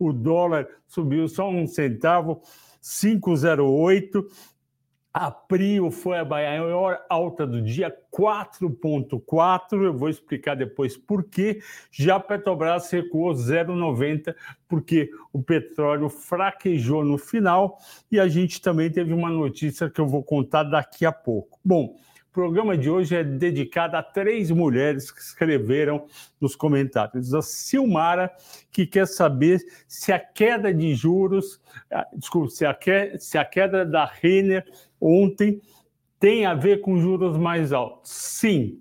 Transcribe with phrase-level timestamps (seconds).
[0.00, 2.40] o dólar subiu só um centavo,
[2.82, 4.24] 5,08.
[5.12, 9.82] A Prio foi a maior alta do dia, 4,4.
[9.82, 11.60] Eu vou explicar depois por quê.
[11.90, 14.34] Já a Petrobras recuou 0,90,
[14.68, 17.76] porque o petróleo fraquejou no final.
[18.10, 21.58] E a gente também teve uma notícia que eu vou contar daqui a pouco.
[21.64, 21.96] Bom,
[22.30, 26.06] o programa de hoje é dedicado a três mulheres que escreveram
[26.40, 27.34] nos comentários.
[27.34, 28.32] A Silmara,
[28.70, 32.06] que quer saber se a queda de juros, ah,
[32.48, 34.64] se a, queda, se a queda da Renner
[35.00, 35.60] ontem
[36.20, 38.12] tem a ver com juros mais altos.
[38.12, 38.80] Sim.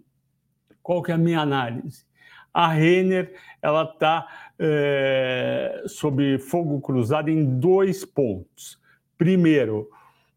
[0.83, 2.05] Qual que é a minha análise?
[2.53, 4.27] A Renner ela está
[4.59, 8.79] é, sob fogo cruzado em dois pontos.
[9.17, 9.89] Primeiro,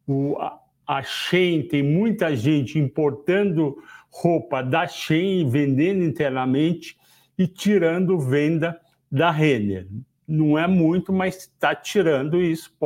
[0.07, 0.62] o, a
[1.01, 3.79] Shein tem muita gente importando
[4.11, 6.97] roupa da Shein, vendendo internamente
[7.39, 8.79] e tirando venda
[9.11, 9.87] da Renner.
[10.27, 12.77] Não é muito, mas está tirando isso,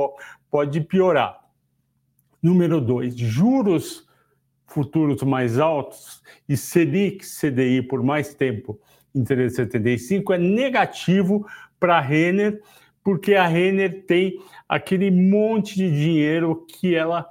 [0.51, 1.41] pode piorar.
[2.43, 4.07] Número dois, juros
[4.67, 8.79] futuros mais altos e Selic, CDI por mais tempo
[9.15, 11.47] em 3,75 é negativo
[11.81, 12.61] para a Renner,
[13.03, 17.27] porque a Renner tem aquele monte de dinheiro que ela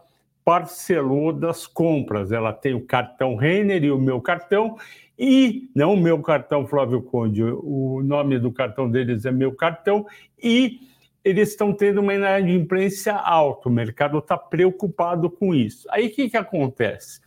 [0.46, 2.32] parcelou das compras.
[2.32, 4.78] Ela tem o cartão Renner e o meu cartão,
[5.18, 10.06] e não o meu cartão Flávio Conde, o nome do cartão deles é meu cartão,
[10.42, 10.80] e
[11.24, 15.88] eles estão tendo uma inadimplência alta, o mercado está preocupado com isso.
[15.90, 17.20] Aí o que, que acontece?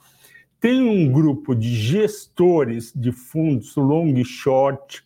[0.61, 5.05] Tem um grupo de gestores de fundos long e short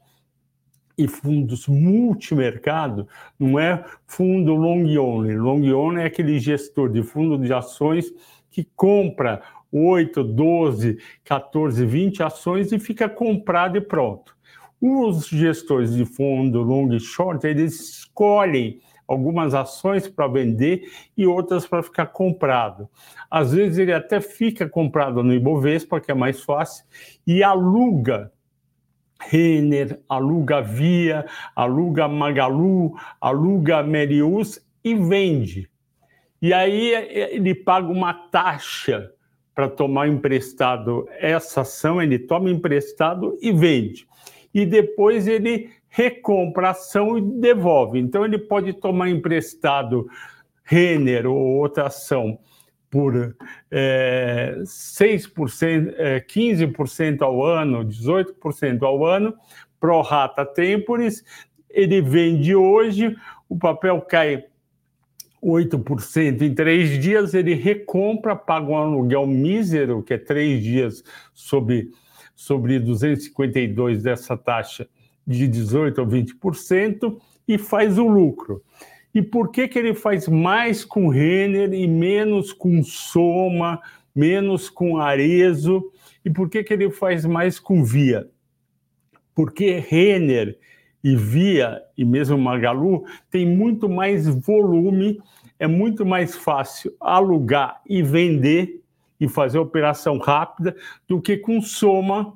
[0.97, 3.07] e fundos multimercado
[3.39, 5.37] não é fundo long only.
[5.37, 8.13] Long only é aquele gestor de fundo de ações
[8.51, 9.43] que compra
[9.73, 14.37] 8, 12, 14, 20 ações e fica comprado e pronto.
[14.81, 21.67] Os gestores de fundo long e short, eles escolhem algumas ações para vender e outras
[21.67, 22.89] para ficar comprado.
[23.31, 26.85] Às vezes ele até fica comprado no Ibovespa, que é mais fácil,
[27.27, 28.33] e aluga
[29.29, 35.69] Renner, aluga Via, aluga Magalu, aluga Merius e vende.
[36.41, 36.93] E aí
[37.33, 39.11] ele paga uma taxa
[39.55, 44.07] para tomar emprestado essa ação, ele toma emprestado e vende.
[44.53, 47.99] E depois ele recompra a ação e devolve.
[47.99, 50.09] Então ele pode tomar emprestado
[50.65, 52.39] Renner ou outra ação
[52.93, 53.35] por
[53.71, 59.35] é, 6%, é, 15% ao ano, 18% ao ano,
[59.81, 61.25] pro rata temporis,
[61.71, 63.17] ele vende hoje,
[63.49, 64.45] o papel cai
[65.43, 71.89] 8% em três dias, ele recompra, paga um aluguel mísero, que é três dias sobre,
[72.35, 74.87] sobre 252 dessa taxa
[75.27, 78.63] de 18% ou 20%, e faz o lucro.
[79.15, 83.81] E por que, que ele faz mais com Renner e menos com Soma,
[84.15, 85.93] menos com Arezo?
[86.25, 88.29] E por que, que ele faz mais com Via?
[89.35, 90.59] Porque Renner
[91.05, 95.21] e Via, e mesmo Magalu, tem muito mais volume,
[95.59, 98.83] é muito mais fácil alugar e vender
[99.21, 100.75] e fazer operação rápida
[101.07, 102.35] do que com Soma,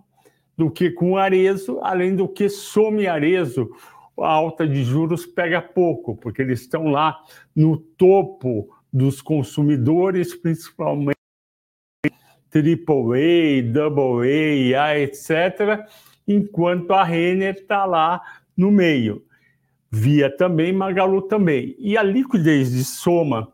[0.57, 3.71] do que com Arezo, além do que Soma e Arezo
[4.19, 7.23] a alta de juros pega pouco, porque eles estão lá
[7.55, 11.17] no topo dos consumidores, principalmente
[12.53, 13.63] AAA,
[14.75, 15.87] AA, etc.,
[16.27, 18.21] enquanto a Renner está lá
[18.57, 19.23] no meio.
[19.91, 21.77] Via também, Magalu também.
[21.79, 23.53] E a liquidez de soma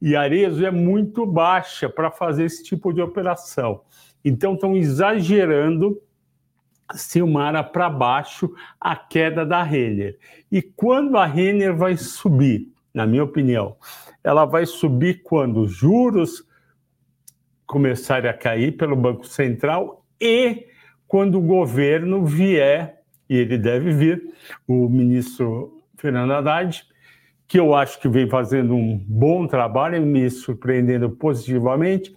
[0.00, 3.82] e Arezo é muito baixa para fazer esse tipo de operação.
[4.24, 6.00] Então, estão exagerando
[6.94, 10.18] Silmara para baixo a queda da Renner.
[10.50, 13.76] E quando a Renner vai subir, na minha opinião,
[14.22, 16.46] ela vai subir quando os juros
[17.66, 20.66] começarem a cair pelo Banco Central e
[21.08, 24.22] quando o governo vier, e ele deve vir,
[24.66, 26.84] o ministro Fernando Haddad,
[27.46, 32.14] que eu acho que vem fazendo um bom trabalho e me surpreendendo positivamente,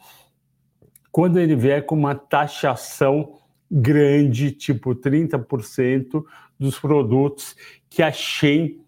[1.11, 3.37] quando ele vier com uma taxação
[3.75, 6.23] grande, tipo 30%
[6.57, 7.55] dos produtos
[7.89, 8.79] que a Shein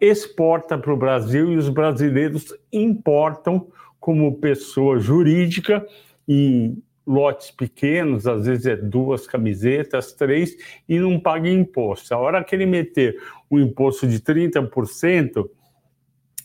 [0.00, 3.66] exporta para o Brasil e os brasileiros importam
[3.98, 5.84] como pessoa jurídica
[6.28, 10.56] em lotes pequenos, às vezes é duas camisetas, três,
[10.88, 12.14] e não paga imposto.
[12.14, 15.50] A hora que ele meter o imposto de 30%,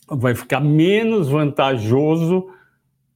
[0.08, 2.48] vai ficar menos vantajoso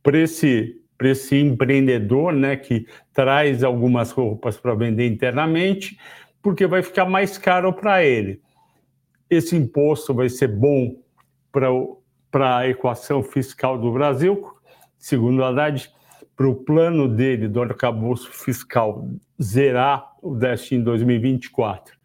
[0.02, 5.98] para esse para esse empreendedor, né, que traz algumas roupas para vender internamente,
[6.42, 8.38] porque vai ficar mais caro para ele.
[9.30, 10.94] esse imposto vai ser bom
[11.50, 14.46] para a equação fiscal do Brasil,
[14.98, 15.90] segundo Haddad,
[16.36, 19.08] para o plano dele do arcabouço fiscal
[19.42, 21.96] zerar o déficit em 2024,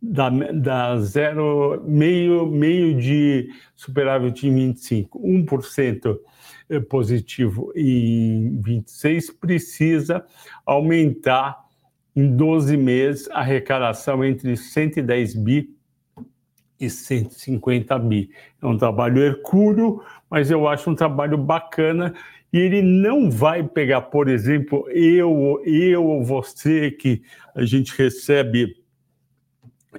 [0.00, 6.20] da, da zero, meio, meio de superávit em 25, 1%
[6.88, 10.24] positivo em 26, precisa
[10.64, 11.64] aumentar
[12.14, 15.70] em 12 meses a arrecadação entre 110 bi
[16.80, 18.30] e 150 bi.
[18.62, 22.14] É um trabalho hercúleo, mas eu acho um trabalho bacana
[22.52, 27.22] e ele não vai pegar, por exemplo, eu, eu ou você que
[27.54, 28.76] a gente recebe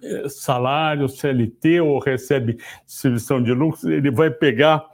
[0.01, 4.85] eh, salário CLT ou recebe distribuição de lucros, ele vai pegar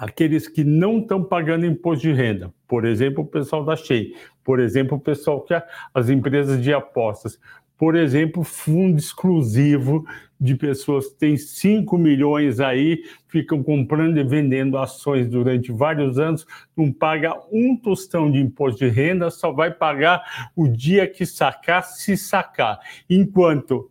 [0.00, 4.06] aqueles que não estão pagando imposto de renda, por exemplo, o pessoal da Shea,
[4.42, 5.54] por exemplo, o pessoal que
[5.92, 7.38] as empresas de apostas,
[7.76, 10.06] por exemplo, fundo exclusivo
[10.40, 16.46] de pessoas que têm 5 milhões aí, ficam comprando e vendendo ações durante vários anos,
[16.74, 21.82] não paga um tostão de imposto de renda, só vai pagar o dia que sacar,
[21.82, 22.80] se sacar.
[23.08, 23.90] Enquanto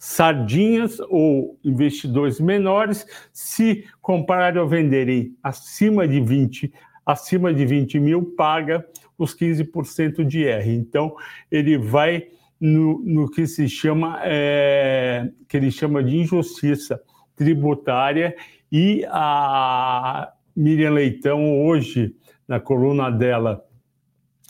[0.00, 6.72] sardinhas ou investidores menores, se comprarem ou venderem acima de 20,
[7.04, 8.82] acima de 20 mil, paga
[9.18, 10.74] os 15% de R.
[10.74, 11.14] Então,
[11.50, 16.98] ele vai no, no que se chama, é, que ele chama de injustiça
[17.36, 18.34] tributária
[18.72, 22.16] e a Miriam Leitão hoje,
[22.48, 23.62] na coluna dela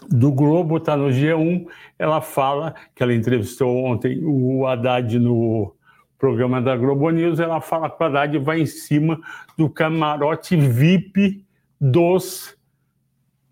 [0.09, 1.67] do Globo, está no G1,
[1.99, 5.75] ela fala, que ela entrevistou ontem o Haddad no
[6.19, 9.21] programa da Globo News, ela fala que o Haddad vai em cima
[9.57, 11.45] do camarote VIP
[11.81, 12.57] dos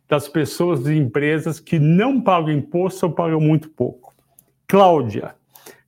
[0.09, 4.15] das pessoas e empresas que não pagam imposto ou pagam muito pouco.
[4.67, 5.35] Cláudia.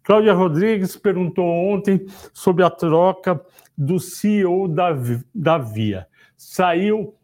[0.03, 3.41] Cláudia Rodrigues perguntou ontem sobre a troca
[3.77, 4.91] do CEO da,
[5.35, 6.06] da Via.
[6.37, 7.15] Saiu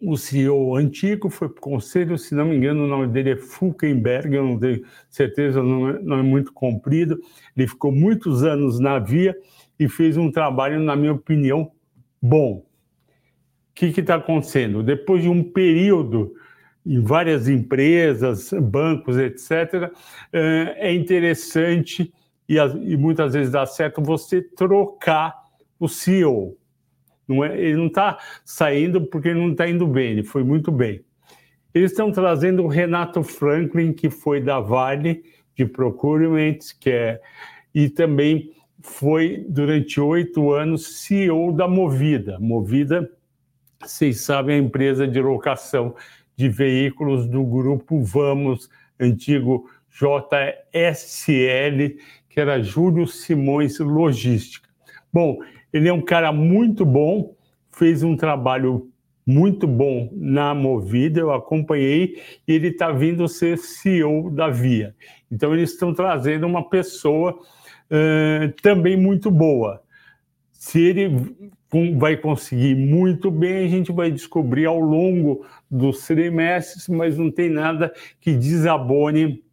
[0.00, 3.36] o CEO antigo, foi para o conselho, se não me engano, o nome dele é
[3.36, 7.20] Fulkenberg, eu não tenho certeza, não é, não é muito comprido.
[7.56, 9.36] Ele ficou muitos anos na Via
[9.78, 11.72] e fez um trabalho, na minha opinião,
[12.20, 12.58] bom.
[12.58, 12.64] O
[13.74, 14.82] que está acontecendo?
[14.82, 16.34] Depois de um período
[16.84, 19.90] em várias empresas, bancos, etc.,
[20.32, 22.12] eh, é interessante
[22.48, 25.34] e, muitas vezes dá certo você trocar
[25.78, 26.56] o CEO.
[27.30, 31.00] Não é, ele não está saindo porque não está indo bem, ele foi muito bem.
[31.72, 35.22] Eles estão trazendo o Renato Franklin, que foi da Vale
[35.54, 37.20] de Procurement, que é,
[37.72, 38.50] e também
[38.80, 42.36] foi durante oito anos CEO da Movida.
[42.40, 43.08] Movida,
[43.80, 45.94] vocês sabem, é a empresa de locação
[46.36, 48.68] de veículos do grupo Vamos,
[48.98, 51.96] antigo JSL,
[52.28, 54.68] que era Júlio Simões Logística.
[55.12, 55.38] Bom,
[55.72, 57.34] ele é um cara muito bom,
[57.70, 58.90] fez um trabalho
[59.26, 64.94] muito bom na Movida, eu acompanhei, e ele está vindo ser CEO da Via.
[65.30, 69.82] Então, eles estão trazendo uma pessoa uh, também muito boa.
[70.52, 71.08] Se ele
[71.96, 77.48] vai conseguir muito bem, a gente vai descobrir ao longo dos trimestres, mas não tem
[77.48, 79.44] nada que desabone,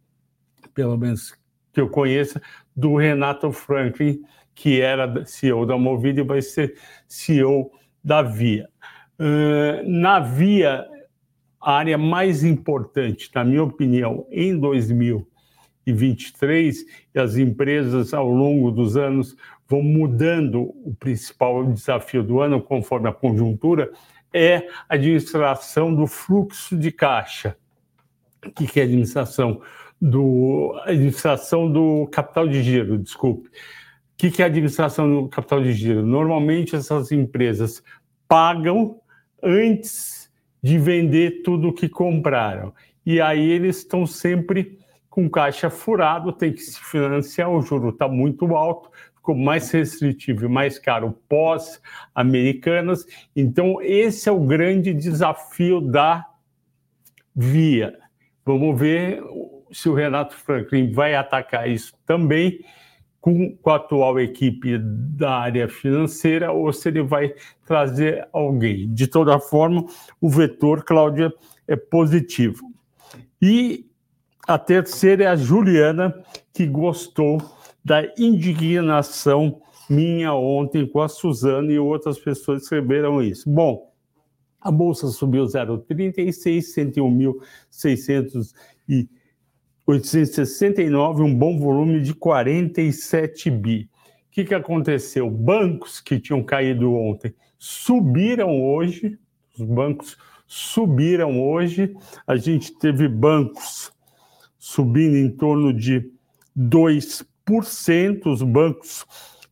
[0.74, 1.34] pelo menos
[1.72, 2.42] que eu conheça,
[2.74, 4.20] do Renato Franklin,
[4.58, 6.74] que era CEO da Movida e vai ser
[7.06, 7.70] CEO
[8.02, 8.68] da Via.
[9.16, 10.84] Uh, na Via,
[11.60, 16.84] a área mais importante, na minha opinião, em 2023,
[17.14, 19.36] e as empresas ao longo dos anos
[19.68, 23.92] vão mudando o principal desafio do ano conforme a conjuntura,
[24.34, 27.56] é a administração do fluxo de caixa.
[28.44, 29.62] O que é administração
[30.00, 32.98] do administração do capital de giro?
[32.98, 33.48] Desculpe.
[34.20, 36.04] O que é administração do capital de giro?
[36.04, 37.80] Normalmente essas empresas
[38.26, 39.00] pagam
[39.40, 40.28] antes
[40.60, 42.74] de vender tudo o que compraram.
[43.06, 44.76] E aí eles estão sempre
[45.08, 50.46] com caixa furado, tem que se financiar, o juro está muito alto, ficou mais restritivo
[50.46, 53.06] e mais caro pós-americanas.
[53.36, 56.26] Então, esse é o grande desafio da
[57.36, 57.96] Via.
[58.44, 59.22] Vamos ver
[59.70, 62.58] se o Renato Franklin vai atacar isso também
[63.20, 67.34] com, com a atual equipe da área financeira ou se ele vai
[67.66, 68.92] trazer alguém.
[68.92, 69.84] De toda forma,
[70.20, 71.32] o vetor, Cláudia,
[71.66, 72.72] é positivo.
[73.40, 73.86] E
[74.46, 76.14] a terceira é a Juliana,
[76.52, 77.38] que gostou
[77.84, 83.48] da indignação minha ontem com a Suzana e outras pessoas escreveram isso.
[83.48, 83.92] Bom,
[84.60, 88.52] a bolsa subiu 0,36, 101.600
[88.88, 89.08] e
[89.88, 93.88] 869, um bom volume de 47 bi.
[94.30, 95.30] que, que aconteceu?
[95.30, 99.18] Bancos que tinham caído ontem subiram hoje,
[99.58, 103.90] os bancos subiram hoje, a gente teve bancos
[104.58, 106.12] subindo em torno de
[106.56, 109.06] 2%, os bancos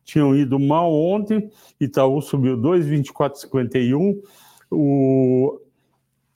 [0.05, 1.49] tinham ido mal ontem,
[1.81, 4.21] Itaú subiu 2,2451,
[4.69, 5.59] o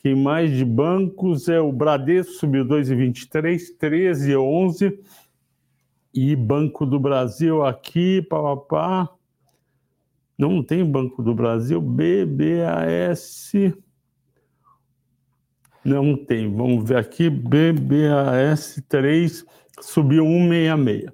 [0.01, 4.97] quem mais de bancos é o Bradesco, subiu 2,23, 13,11,
[6.11, 9.07] e Banco do Brasil aqui, papapá,
[10.35, 13.53] não tem Banco do Brasil, BBAS,
[15.85, 19.45] não tem, vamos ver aqui, BBAS 3,
[19.81, 21.11] subiu 166.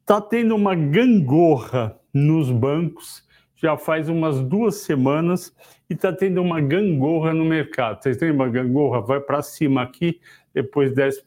[0.00, 3.25] Está tendo uma gangorra nos bancos
[3.56, 5.54] já faz umas duas semanas
[5.88, 8.02] e está tendo uma gangorra no mercado.
[8.02, 9.00] Vocês têm uma gangorra?
[9.00, 10.20] Vai para cima aqui,
[10.52, 11.22] depois desce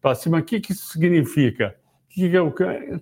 [0.00, 0.38] para cima.
[0.38, 1.74] O que, que isso significa?
[2.10, 2.30] Que,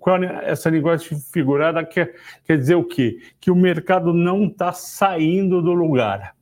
[0.01, 3.19] qual é essa linguagem figurada quer, quer dizer o quê?
[3.41, 6.35] Que o mercado não está saindo do lugar.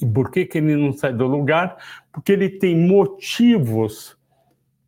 [0.00, 1.76] E por que, que ele não sai do lugar?
[2.12, 4.16] Porque ele tem motivos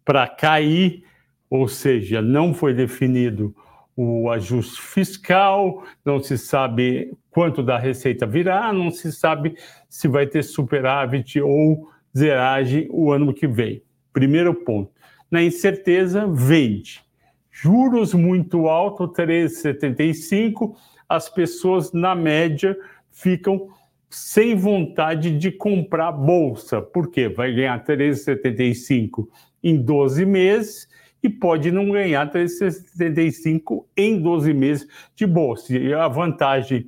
[0.05, 1.05] para cair,
[1.49, 3.55] ou seja, não foi definido
[3.97, 9.57] o ajuste fiscal, não se sabe quanto da receita virá, não se sabe
[9.89, 13.83] se vai ter superávit ou zeragem o ano que vem.
[14.13, 14.91] Primeiro ponto.
[15.31, 17.03] Na incerteza, vende.
[17.51, 20.75] Juros muito altos, 13,75,
[21.09, 22.77] as pessoas, na média,
[23.11, 23.69] ficam
[24.09, 26.81] sem vontade de comprar bolsa.
[26.81, 27.29] Por quê?
[27.29, 29.27] Vai ganhar 13,75
[29.63, 30.89] em 12 meses
[31.23, 35.77] e pode não ganhar 375 em 12 meses de bolsa.
[35.77, 36.87] E a vantagem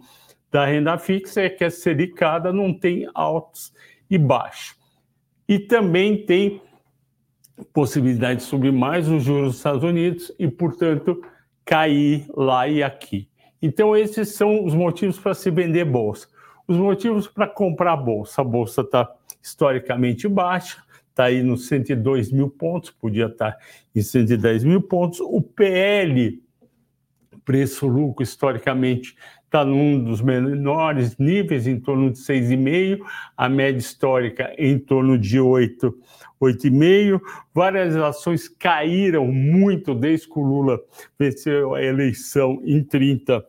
[0.51, 3.73] da renda fixa é que a Sericada não tem altos
[4.09, 4.77] e baixos.
[5.49, 6.63] E também tem
[7.73, 11.21] possibilidade de subir mais os juros dos Estados Unidos e, portanto,
[11.65, 13.29] cair lá e aqui.
[13.61, 16.29] Então, esses são os motivos para se vender bolsa.
[16.69, 18.41] Os motivos para comprar bolsa.
[18.41, 19.11] A bolsa está
[19.43, 20.83] historicamente baixa,
[21.15, 23.59] está aí nos 102 mil pontos, podia estar tá
[23.95, 25.21] em 110 mil pontos.
[25.21, 26.43] O PL,
[27.45, 32.99] preço-lucro, historicamente, está num dos menores níveis, em torno de 6,5,
[33.37, 35.97] a média histórica em torno de 8,
[36.43, 37.21] 8,5.
[37.55, 40.81] Várias ações caíram muito desde que o Lula
[41.17, 43.47] venceu a eleição em 30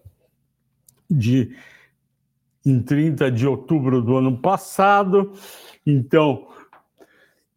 [1.09, 1.55] de,
[2.63, 5.33] em 30 de outubro do ano passado.
[5.83, 6.47] Então,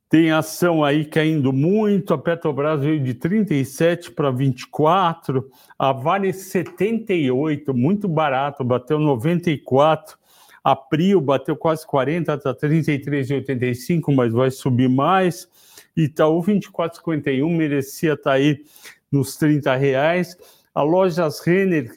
[0.08, 7.74] tem ação aí caindo muito, a Petrobras veio de 37 para 24, a Vale 78,
[7.74, 10.16] muito barato, bateu 94,
[10.64, 15.48] a Prio bateu quase 40, está 33,85, mas vai subir mais.
[15.96, 18.64] Itaú 24,51 merecia estar tá aí
[19.10, 20.36] nos 30 reais.
[20.74, 21.90] A Lojas Renner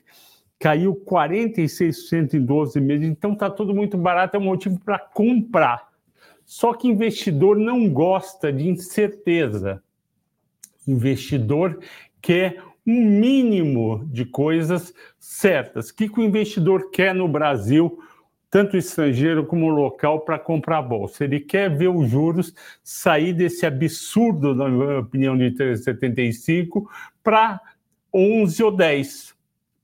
[0.59, 5.90] caiu 46% em 12 meses, então está tudo muito barato, é um motivo para comprar.
[6.51, 9.81] Só que investidor não gosta de incerteza.
[10.85, 11.79] Investidor
[12.21, 15.91] quer um mínimo de coisas certas.
[15.91, 17.97] O que, o investidor quer no Brasil,
[18.49, 21.23] tanto estrangeiro como local, para comprar bolsa?
[21.23, 22.53] Ele quer ver os juros
[22.83, 26.83] sair desse absurdo, na minha opinião, de 3,75
[27.23, 27.61] para
[28.13, 29.33] 11 ou 10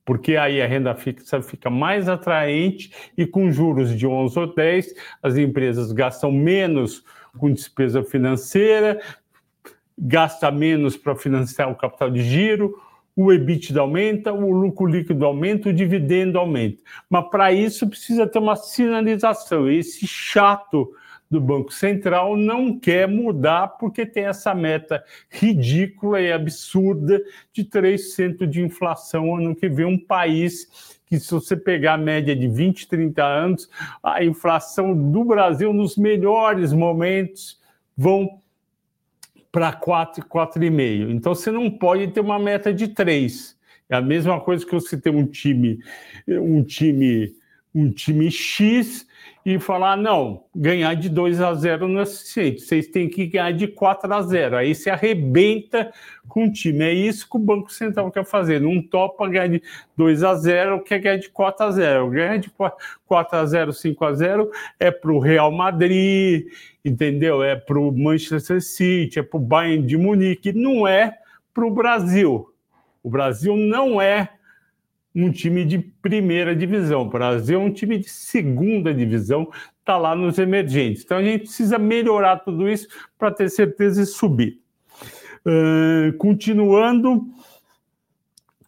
[0.08, 4.96] porque aí a renda fixa fica mais atraente e com juros de 11 ou 10,
[5.22, 7.04] as empresas gastam menos
[7.38, 9.02] com despesa financeira,
[10.00, 12.82] gasta menos para financiar o capital de giro,
[13.18, 16.82] o EBITDA aumenta, o lucro líquido aumenta, o dividendo aumenta.
[17.10, 19.70] Mas para isso precisa ter uma sinalização.
[19.70, 20.90] Esse chato
[21.30, 28.46] do Banco Central não quer mudar porque tem essa meta ridícula e absurda de 3%
[28.48, 29.86] de inflação ano que vem.
[29.86, 33.70] Um país que, se você pegar a média de 20, 30 anos,
[34.04, 37.60] a inflação do Brasil nos melhores momentos
[37.96, 38.42] vão
[39.52, 41.10] para 4, 4,5.
[41.10, 43.58] Então você não pode ter uma meta de 3.
[43.90, 45.80] É a mesma coisa que você ter um time,
[46.28, 47.34] um time,
[47.74, 49.07] um time X
[49.50, 53.54] e falar: não, ganhar de 2 a 0 não é suficiente, vocês têm que ganhar
[53.54, 54.58] de 4 a 0.
[54.58, 55.90] Aí se arrebenta
[56.28, 56.84] com o time.
[56.84, 58.60] É isso que o Banco Central quer fazer.
[58.60, 59.64] Não topa ganhar de
[59.96, 62.10] 2 a 0, quer ganhar de 4 a 0.
[62.10, 62.52] Ganhar de
[63.08, 66.48] 4 a 0, 5 a 0 é para o Real Madrid,
[66.84, 67.42] entendeu?
[67.42, 71.20] É para o Manchester City, é para o Bayern de Munique, não é
[71.54, 72.54] para o Brasil.
[73.02, 74.30] O Brasil não é
[75.20, 77.02] um time de primeira divisão.
[77.02, 81.04] O Brasil é um time de segunda divisão, está lá nos emergentes.
[81.04, 84.60] Então a gente precisa melhorar tudo isso para ter certeza de subir.
[85.44, 87.26] Uh, continuando, o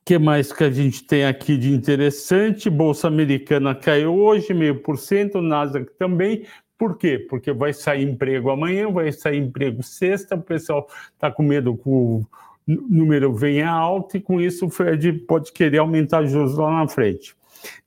[0.04, 2.68] que mais que a gente tem aqui de interessante?
[2.68, 6.46] Bolsa Americana caiu hoje, meio por cento, Nasdaq também.
[6.80, 7.20] Por quê?
[7.30, 12.26] Porque vai sair emprego amanhã, vai sair emprego sexta, o pessoal está com medo que
[12.70, 17.36] número venha alto e com isso o Fed pode querer aumentar juros lá na frente.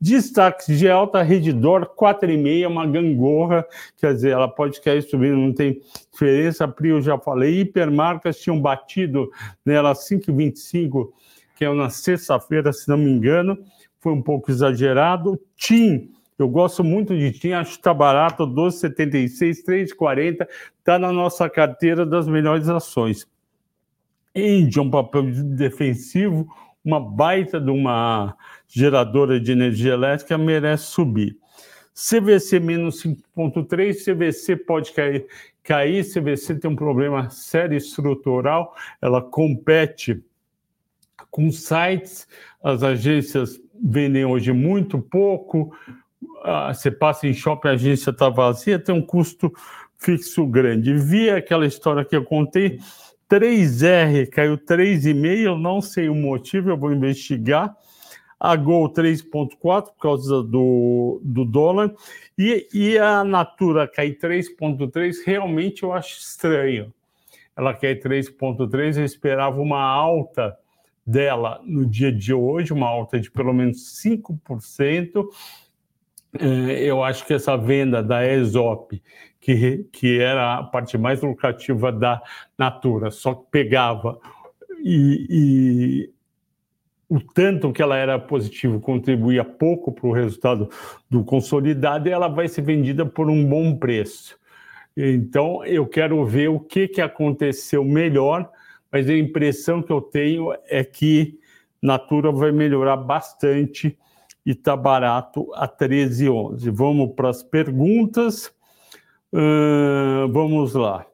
[0.01, 3.65] Destaques de alta, Redditor 4,5, uma gangorra,
[3.97, 6.65] quer dizer, ela pode cair subindo, não tem diferença.
[6.65, 9.31] A Pri, eu já falei, hipermarcas tinham batido
[9.65, 11.11] nela 5,25,
[11.57, 13.59] que é na sexta-feira, se não me engano,
[14.01, 15.41] foi um pouco exagerado.
[15.57, 20.47] TIM, eu gosto muito de TIM, acho que está barato, 12,76, 3,40,
[20.79, 23.27] está na nossa carteira das melhores ações.
[24.35, 26.47] Engie, um papel defensivo,
[26.85, 28.37] uma baita de uma
[28.67, 31.37] geradora de energia elétrica merece subir.
[31.95, 35.27] CVC menos 5,3, CVC pode cair,
[35.63, 40.23] cair, CVC tem um problema sério estrutural, ela compete
[41.31, 42.27] com sites,
[42.63, 45.75] as agências vendem hoje muito pouco,
[46.45, 49.53] ah, você passa em shopping, a agência está vazia, tem um custo
[49.99, 50.95] fixo grande.
[50.95, 52.79] Via aquela história que eu contei,
[53.33, 57.75] 3R caiu 3,5, não sei o motivo, eu vou investigar.
[58.39, 61.95] A Gol 3,4 por causa do, do dólar.
[62.37, 66.93] E, e a Natura cair 3,3, realmente eu acho estranho.
[67.57, 70.55] Ela cai 3,3, eu esperava uma alta
[71.07, 75.25] dela no dia de hoje, uma alta de pelo menos 5%.
[76.39, 79.03] É, eu acho que essa venda da ESOP
[79.43, 82.23] que, que era a parte mais lucrativa da
[82.57, 84.19] Natura, só pegava
[84.79, 86.11] e, e
[87.09, 90.71] o tanto que ela era positivo contribuía pouco para o resultado
[91.11, 94.39] do consolidado ela vai ser vendida por um bom preço.
[94.97, 98.49] Então, eu quero ver o que, que aconteceu melhor,
[98.91, 101.39] mas a impressão que eu tenho é que
[101.83, 103.99] Natura vai melhorar bastante
[104.47, 106.71] e está barato a 13,11.
[106.71, 108.53] Vamos para as perguntas.
[109.33, 111.07] Uh, vamos lá.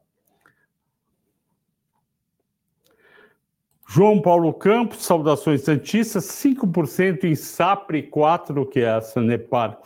[3.87, 9.79] João Paulo Campos, saudações santistas, 5% em SAPRE 4, que é a Sanepar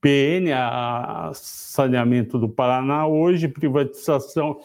[0.00, 4.60] PN, a saneamento do Paraná, hoje privatização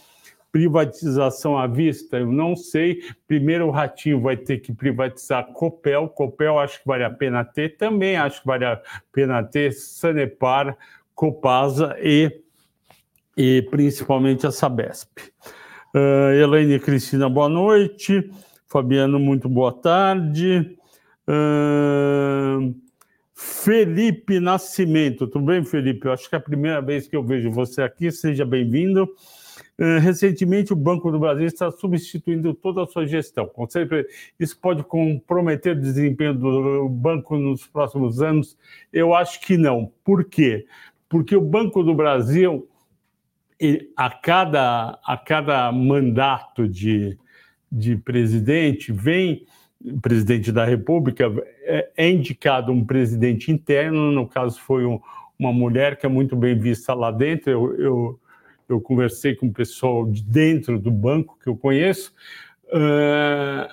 [0.52, 3.02] privatização à vista, eu não sei.
[3.28, 7.76] Primeiro o Ratinho vai ter que privatizar Copel, Copel acho que vale a pena ter,
[7.76, 8.80] também acho que vale a
[9.12, 10.78] pena ter Sanepar,
[11.16, 12.43] Copasa e
[13.36, 15.10] e principalmente a Sabesp.
[15.94, 18.30] Uh, Elaine Cristina, boa noite.
[18.68, 20.78] Fabiano, muito boa tarde.
[21.28, 22.74] Uh,
[23.36, 26.08] Felipe Nascimento, tudo bem, Felipe?
[26.08, 29.04] Eu acho que é a primeira vez que eu vejo você aqui, seja bem-vindo.
[29.78, 33.50] Uh, recentemente, o Banco do Brasil está substituindo toda a sua gestão.
[34.40, 38.58] Isso pode comprometer o desempenho do banco nos próximos anos?
[38.92, 39.92] Eu acho que não.
[40.04, 40.66] Por quê?
[41.08, 42.68] Porque o Banco do Brasil
[43.96, 47.18] a cada, a cada mandato de,
[47.72, 49.46] de presidente vem
[50.02, 51.32] presidente da República
[51.64, 55.00] é, é, indicado um presidente interno, no caso foi um,
[55.38, 57.52] uma mulher que é muito bem vista lá dentro.
[57.52, 58.20] Eu, eu,
[58.70, 62.14] eu conversei com o pessoal de dentro do banco que eu conheço.
[62.68, 63.68] Uh,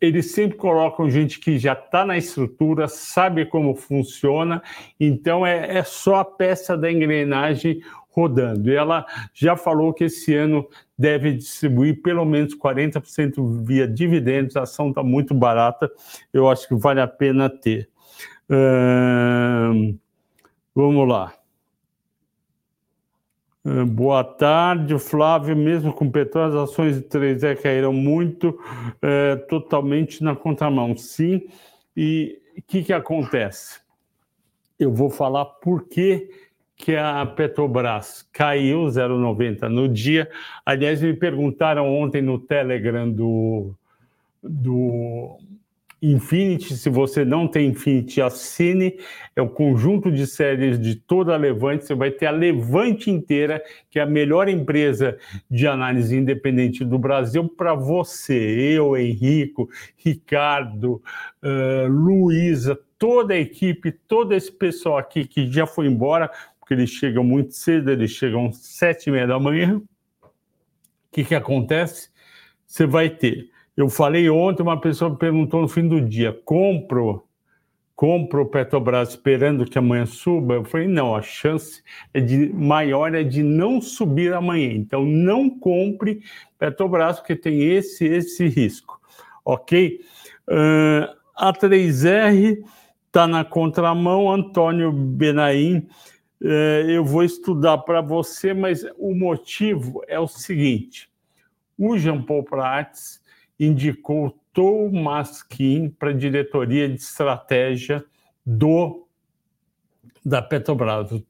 [0.00, 4.60] eles sempre colocam gente que já está na estrutura, sabe como funciona,
[4.98, 7.80] então é, é só a peça da engrenagem
[8.12, 8.70] rodando.
[8.70, 14.56] E ela já falou que esse ano deve distribuir pelo menos 40% via dividendos.
[14.56, 15.90] A ação está muito barata,
[16.32, 17.88] eu acho que vale a pena ter.
[18.48, 19.98] Uh,
[20.74, 21.32] vamos lá.
[23.64, 25.56] Boa tarde, Flávio.
[25.56, 30.96] Mesmo com petróleo, as ações de 3E caíram muito, uh, totalmente na contramão.
[30.96, 31.46] Sim,
[31.96, 33.80] e o que, que acontece?
[34.78, 36.28] Eu vou falar por que
[36.82, 40.28] que a Petrobras caiu 0,90 no dia.
[40.66, 43.72] Aliás, me perguntaram ontem no Telegram do,
[44.42, 45.38] do
[46.02, 48.98] Infinity, se você não tem Infinity, assine.
[49.36, 51.84] É o conjunto de séries de toda a Levante.
[51.84, 55.16] Você vai ter a Levante inteira, que é a melhor empresa
[55.48, 58.34] de análise independente do Brasil, para você,
[58.76, 61.00] eu, Henrico, Ricardo,
[61.40, 66.30] uh, Luísa, toda a equipe, todo esse pessoal aqui que já foi embora
[66.72, 69.76] porque eles chegam muito cedo, eles chegam às sete e meia da manhã.
[69.76, 70.30] O
[71.12, 72.10] que, que acontece?
[72.66, 73.50] Você vai ter.
[73.76, 77.26] Eu falei ontem, uma pessoa perguntou no fim do dia: compro,
[77.94, 80.54] compro Petrobras esperando que amanhã suba?
[80.54, 81.82] Eu falei: não, a chance
[82.14, 84.72] é de, maior é de não subir amanhã.
[84.72, 86.22] Então, não compre
[86.58, 89.00] Petrobras, porque tem esse, esse risco.
[89.44, 90.00] Ok?
[90.48, 92.62] Uh, a 3R
[93.06, 95.86] está na contramão, Antônio Benaim.
[96.44, 101.10] É, eu vou estudar para você, mas o motivo é o seguinte:
[101.78, 103.22] o Jean Paul Prats
[103.58, 108.04] indicou Thomas Kim para a diretoria de estratégia
[108.44, 109.06] do
[110.24, 111.10] da Petrobras.
[111.10, 111.20] O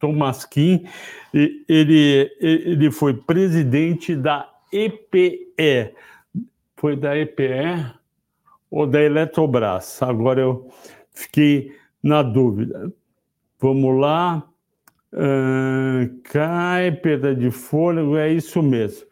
[0.50, 0.84] Kim,
[1.32, 5.94] ele, ele foi presidente da EPE.
[6.76, 7.94] Foi da EPE
[8.70, 10.02] ou da Eletrobras?
[10.02, 10.70] Agora eu
[11.10, 12.92] fiquei na dúvida.
[13.58, 14.46] Vamos lá.
[15.12, 19.06] Uh, cai, perda de fôlego, é isso mesmo.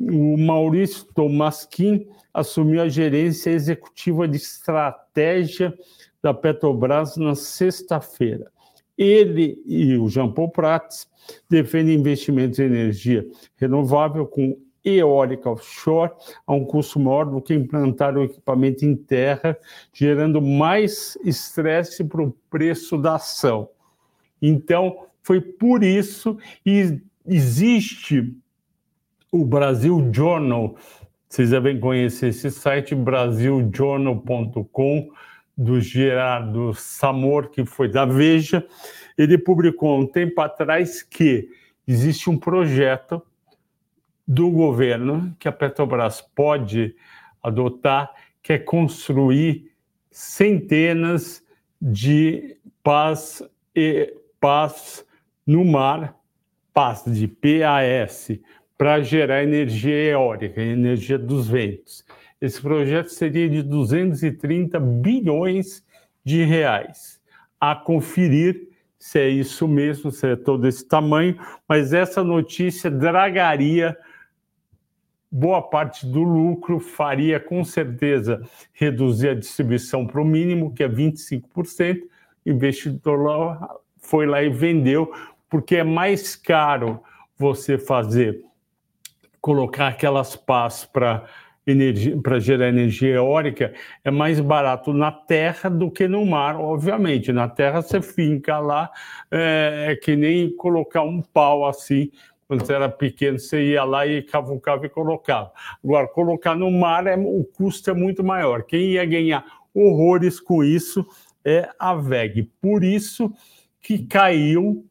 [0.00, 5.72] O Maurício Tomasquim assumiu a gerência executiva de estratégia
[6.20, 8.50] da Petrobras na sexta-feira.
[8.98, 11.08] Ele e o Jean Paul Prats
[11.48, 16.12] defendem investimentos em energia renovável com eólica offshore
[16.46, 19.56] a um custo maior do que implantar o equipamento em terra,
[19.92, 23.68] gerando mais estresse para o preço da ação.
[24.42, 28.32] Então, foi por isso e existe
[29.32, 30.76] o Brasil Journal.
[31.26, 35.10] Vocês devem conhecer esse site, brasiljournal.com,
[35.56, 38.66] do Gerardo Samor, que foi da Veja.
[39.16, 41.48] Ele publicou um tempo atrás que
[41.88, 43.22] existe um projeto
[44.28, 46.94] do governo que a Petrobras pode
[47.42, 49.72] adotar, que é construir
[50.10, 51.42] centenas
[51.80, 53.42] de pás
[53.74, 55.03] e pás
[55.46, 56.16] no mar,
[56.72, 58.30] pás de PAS,
[58.76, 62.04] para gerar energia eólica, energia dos ventos.
[62.40, 65.84] Esse projeto seria de 230 bilhões
[66.24, 67.20] de reais.
[67.60, 68.68] A conferir
[69.04, 73.94] se é isso mesmo, se é todo esse tamanho, mas essa notícia dragaria
[75.30, 78.40] boa parte do lucro faria com certeza
[78.72, 82.00] reduzir a distribuição para o mínimo, que é 25%.
[82.46, 85.12] O investidor foi lá e vendeu,
[85.48, 87.00] porque é mais caro
[87.36, 88.42] você fazer,
[89.40, 91.24] colocar aquelas pás para
[92.22, 93.72] para gerar energia eólica
[94.04, 97.32] é mais barato na terra do que no mar, obviamente.
[97.32, 98.90] Na terra você finca lá,
[99.30, 102.10] é, é que nem colocar um pau assim
[102.46, 105.50] quando você era pequeno, você ia lá e cavucava e colocava.
[105.82, 108.64] Agora, colocar no mar, é, o custo é muito maior.
[108.64, 111.06] Quem ia ganhar horrores com isso
[111.44, 112.50] é a VEG.
[112.60, 113.32] Por isso
[113.80, 114.84] que caiu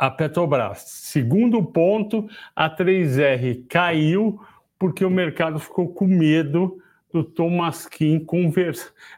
[0.00, 0.78] a Petrobras.
[0.86, 4.40] Segundo ponto, a 3R caiu
[4.78, 6.78] porque o mercado ficou com medo
[7.12, 8.26] do Thomas Kim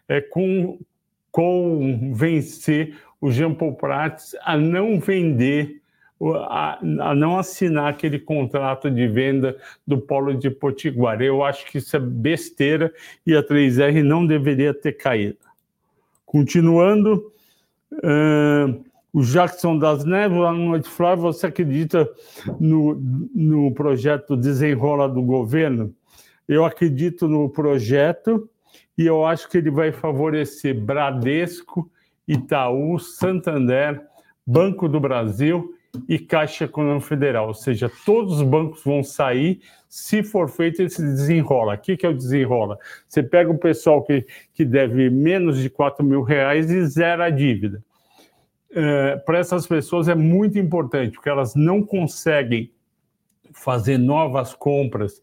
[0.09, 0.81] é, com,
[1.31, 5.81] convencer o Jean Paul Prats a não vender
[6.49, 11.23] a, a, não assinar aquele contrato de venda do Polo de Potiguar.
[11.23, 12.93] Eu acho que isso é besteira
[13.25, 15.39] e a 3R não deveria ter caído.
[16.27, 17.33] Continuando,
[17.93, 22.09] uh, o Jackson das Neves, lá no Noite Flávia, você acredita
[22.59, 22.95] no,
[23.35, 25.95] no projeto Desenrola do governo?
[26.49, 28.49] Eu acredito no projeto
[28.97, 31.91] e eu acho que ele vai favorecer Bradesco,
[32.27, 34.01] Itaú, Santander,
[34.47, 35.75] Banco do Brasil
[36.09, 41.03] e Caixa Econômica Federal, ou seja, todos os bancos vão sair se for feito esse
[41.03, 41.75] desenrola.
[41.75, 42.79] O que, que é o desenrola?
[43.07, 47.31] Você pega o pessoal que, que deve menos de 4 mil reais e zera a
[47.31, 47.85] dívida.
[48.73, 52.71] É, Para essas pessoas é muito importante, porque elas não conseguem
[53.53, 55.23] fazer novas compras,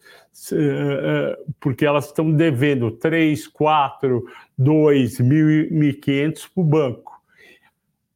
[0.52, 4.24] é, é, porque elas estão devendo 3, 4,
[4.58, 7.20] 2, 1.500 para o banco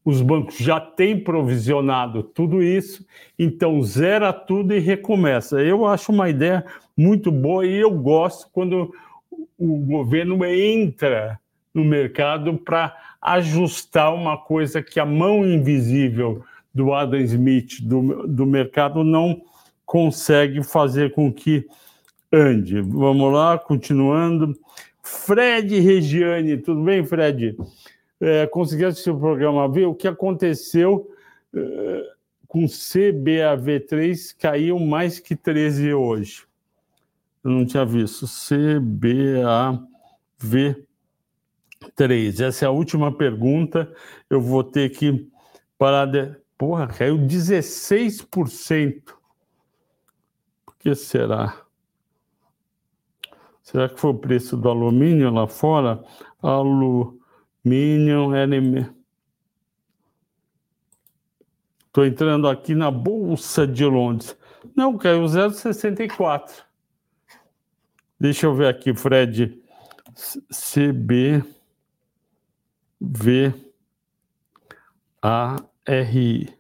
[0.06, 3.06] os bancos já têm provisionado tudo isso,
[3.40, 5.62] então zera tudo e recomeça.
[5.62, 6.66] Eu acho uma ideia
[6.96, 8.94] muito boa e eu gosto quando
[9.58, 11.40] o governo entra
[11.74, 18.46] no mercado para ajustar uma coisa que a mão invisível do Adam Smith do, do
[18.46, 19.42] mercado não
[19.86, 21.68] consegue fazer com que
[22.32, 22.82] ande.
[22.82, 24.58] Vamos lá, continuando.
[25.02, 27.56] Fred Regiane, tudo bem, Fred?
[28.24, 31.12] é, consegui assistir o programa, ver o que aconteceu
[31.54, 32.14] é,
[32.48, 36.46] com CBAV3, caiu mais que 13 hoje.
[37.44, 38.26] Eu não tinha visto.
[38.26, 39.84] CBAV3.
[42.42, 43.92] Essa é a última pergunta.
[44.30, 45.30] Eu vou ter que
[45.78, 46.36] parar de.
[46.58, 49.04] Porra, caiu 16%.
[50.66, 51.64] Por que será?
[53.62, 56.04] Será que foi o preço do alumínio lá fora?
[56.42, 57.20] Alu
[57.64, 58.90] Minion Enemy.
[61.88, 64.36] Estou entrando aqui na Bolsa de Londres.
[64.76, 66.64] Não, caiu 0,64.
[68.20, 69.62] Deixa eu ver aqui, Fred.
[75.22, 76.58] CBVARI.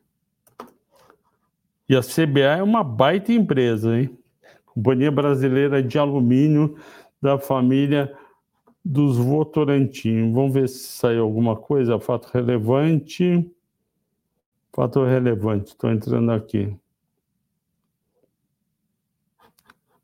[1.87, 4.17] E a CBA é uma baita empresa, hein?
[4.65, 6.77] Companhia Brasileira de Alumínio
[7.21, 8.13] da família
[8.83, 10.33] dos Votorantim.
[10.33, 11.99] Vamos ver se saiu alguma coisa.
[11.99, 13.49] Fato relevante.
[14.73, 15.71] Fato relevante.
[15.71, 16.75] Estou entrando aqui.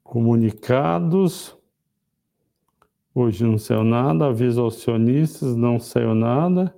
[0.03, 1.58] Comunicados.
[3.13, 4.27] Hoje não saiu nada.
[4.27, 6.73] Aviso aos acionistas, não saiu nada.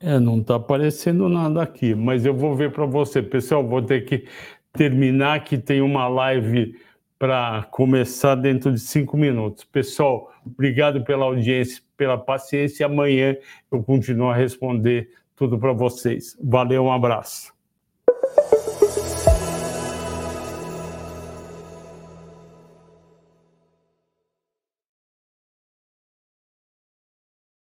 [0.00, 3.22] É, não está aparecendo nada aqui, mas eu vou ver para você.
[3.22, 4.26] Pessoal, vou ter que
[4.72, 6.74] terminar que tem uma live
[7.22, 9.62] para começar dentro de cinco minutos.
[9.62, 12.84] Pessoal, obrigado pela audiência, pela paciência.
[12.84, 13.36] Amanhã
[13.70, 16.36] eu continuo a responder tudo para vocês.
[16.42, 17.52] Valeu, um abraço.